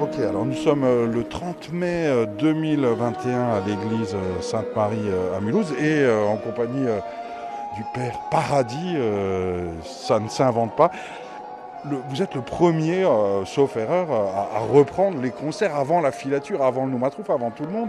[0.00, 5.36] Ok, alors nous sommes euh, le 30 mai euh, 2021 à l'église euh, Sainte-Marie euh,
[5.36, 6.98] à Mulhouse et euh, en compagnie euh,
[7.76, 10.90] du Père Paradis, euh, ça ne s'invente pas.
[12.08, 16.62] Vous êtes le premier, euh, sauf erreur, à, à reprendre les concerts avant la filature,
[16.62, 17.88] avant le Noumatrouf, avant tout le monde.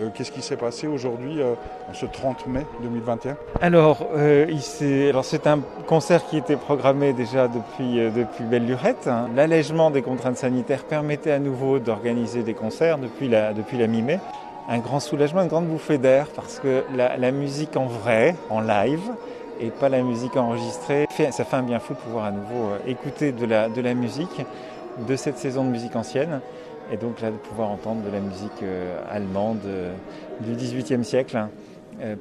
[0.00, 1.54] Euh, Qu'est-ce qui s'est passé aujourd'hui, euh,
[1.94, 8.10] ce 30 mai 2021 Alors, euh, c'est un concert qui était programmé déjà depuis, euh,
[8.10, 9.06] depuis belle lurette.
[9.08, 9.28] hein.
[9.34, 14.20] L'allègement des contraintes sanitaires permettait à nouveau d'organiser des concerts depuis la, depuis la mi-mai.
[14.68, 19.00] Un grand soulagement, une grande bouffée d'air parce que la musique en vrai, en live,
[19.60, 22.78] et pas la musique enregistrée, ça fait un bien fou de pouvoir à nouveau euh,
[22.86, 24.44] écouter de la, musique
[25.06, 26.40] de cette saison de musique ancienne.
[26.92, 29.92] Et donc là, de pouvoir entendre de la musique euh, allemande euh,
[30.40, 31.50] du XVIIIe siècle hein,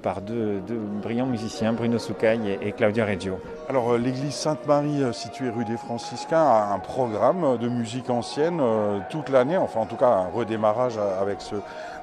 [0.04, 0.62] par deux,
[1.02, 3.40] brillants musiciens, Bruno Soucaille et Claudia Reggio.
[3.70, 8.58] Alors, euh, l'église Sainte-Marie, euh, située rue des Franciscains, a un programme de musique ancienne
[8.60, 11.54] euh, toute l'année, enfin en tout cas un redémarrage avec ce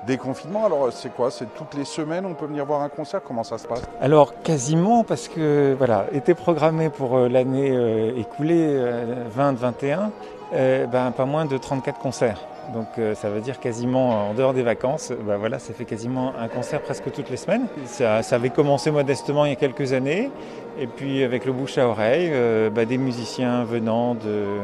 [0.07, 0.65] déconfinement.
[0.65, 1.33] Alors, c'est quoi?
[1.33, 3.21] C'est toutes les semaines, on peut venir voir un concert?
[3.21, 3.83] Comment ça se passe?
[4.01, 10.13] Alors quasiment parce que voilà, était programmé pour l'année écoulée euh, 2021,
[10.55, 12.39] euh, ben, pas moins de 34 concerts.
[12.73, 16.33] Donc euh, ça veut dire quasiment en dehors des vacances, ben voilà, ça fait quasiment
[16.39, 17.67] un concert presque toutes les semaines.
[17.87, 20.31] Ça, avait commencé modestement il y a quelques années,
[20.79, 24.59] et puis avec le bouche à oreille, euh, ben, des musiciens venant de,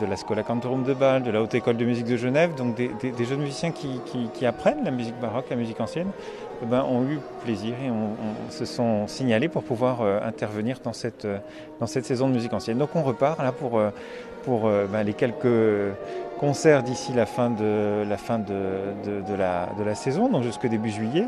[0.00, 2.74] de, la Scola Cantorum de Bâle, de la Haute École de musique de Genève, donc
[2.74, 2.90] des,
[3.24, 4.00] jeunes musiciens qui,
[4.32, 6.10] qui- apprennent la musique baroque, la musique ancienne,
[6.62, 10.92] eh ben, ont eu plaisir et on, se sont signalés pour pouvoir euh, intervenir dans
[10.92, 11.38] cette, euh,
[11.80, 12.78] dans cette saison de musique ancienne.
[12.78, 13.80] Donc on repart là pour,
[14.46, 15.92] pour euh, ben, les quelques
[16.38, 20.68] concerts d'ici la fin de la, fin de, de, la, de la saison, donc jusqu'au
[20.68, 21.26] début juillet.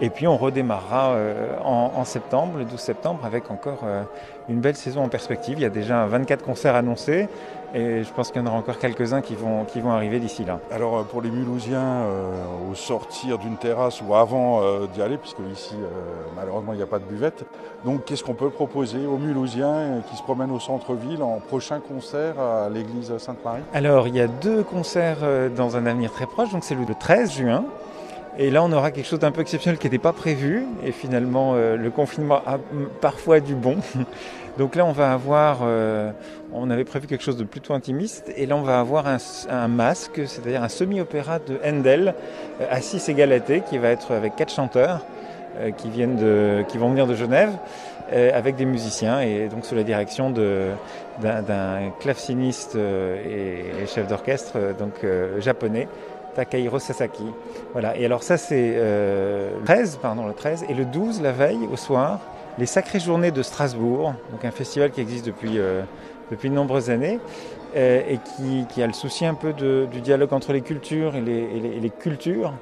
[0.00, 4.02] Et puis on redémarrera euh, en, septembre, le 12 septembre, avec encore euh,
[4.48, 5.58] une belle saison en perspective.
[5.58, 7.28] Il y a déjà 24 concerts annoncés
[7.74, 10.44] et je pense qu'il y en aura encore quelques-uns qui vont, qui vont arriver d'ici
[10.44, 10.58] là.
[10.70, 12.04] Alors, pour les Mulhousiens,
[12.70, 15.74] au sortir d'une terrasse ou avant d'y aller, puisque ici,
[16.34, 17.44] malheureusement, il n'y a pas de buvette.
[17.84, 22.36] Donc, qu'est-ce qu'on peut proposer aux Mulhousiens qui se promènent au centre-ville en prochain concert
[22.72, 26.50] l'église Sainte-Marie Alors, il y a deux concerts euh, dans un avenir très proche.
[26.50, 27.64] Donc, c'est le 13 juin.
[28.40, 30.64] Et là, on aura quelque chose d'un peu exceptionnel qui n'était pas prévu.
[30.84, 32.58] Et finalement, euh, le confinement a
[33.00, 33.78] parfois du bon.
[34.58, 36.12] Donc là, on va avoir, euh,
[36.52, 38.32] on avait prévu quelque chose de plutôt intimiste.
[38.36, 42.14] Et là, on va avoir un, masque, c'est-à-dire un semi-opéra de Handel,
[42.60, 45.04] euh, Assis et Galatée, qui va être avec quatre chanteurs
[45.76, 47.50] qui, viennent de, qui vont venir de Genève,
[48.12, 49.20] avec des musiciens.
[49.20, 55.88] Et donc, sous la direction d'un, claveciniste euh, et, chef d'orchestre euh, donc euh, japonais,
[56.38, 57.24] Takahiro Sasaki.
[57.72, 57.96] Voilà.
[57.96, 61.66] Et alors ça c'est euh, le 13, pardon, le 13 et le 12 la veille
[61.70, 62.20] au soir,
[62.58, 65.82] les Sacrées Journées de Strasbourg, donc un festival qui existe depuis euh,
[66.30, 67.18] depuis de nombreuses années
[67.76, 68.18] euh, et
[68.72, 72.52] qui, a le souci un peu du dialogue entre les cultures et les, cultures,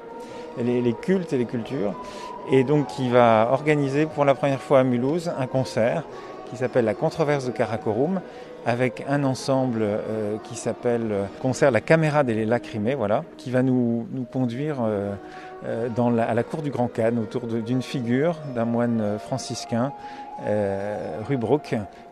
[0.63, 1.93] les, cultes et les cultures,
[2.51, 6.03] et donc qui va organiser pour la première fois à Mulhouse un concert
[6.49, 8.21] qui s'appelle la Controverse de Karakorum,
[8.65, 13.63] avec un ensemble euh, qui s'appelle euh, Concert La Caméra des Lacrymées, voilà, qui va
[13.63, 15.13] nous, nous conduire euh,
[15.65, 19.91] à la cour du Grand Khan autour d'une figure d'un moine franciscain,
[20.45, 21.19] euh,